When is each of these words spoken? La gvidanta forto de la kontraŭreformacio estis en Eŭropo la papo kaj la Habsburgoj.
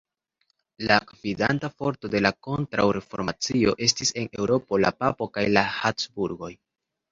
La 0.91 0.95
gvidanta 1.11 1.69
forto 1.81 2.09
de 2.15 2.21
la 2.27 2.31
kontraŭreformacio 2.47 3.75
estis 3.89 4.15
en 4.23 4.33
Eŭropo 4.41 4.83
la 4.87 4.93
papo 5.05 5.31
kaj 5.39 5.47
la 5.55 5.67
Habsburgoj. 5.79 6.53